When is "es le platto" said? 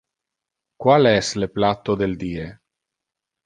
1.11-1.99